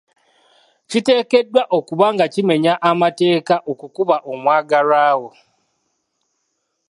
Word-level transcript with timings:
Kiteekeddwa 0.89 1.63
okuba 1.77 2.05
nga 2.13 2.25
kimenya 2.33 2.73
mateeka 3.01 3.55
okukuba 3.71 4.15
omwagalwa 4.31 5.05
wo. 5.19 5.31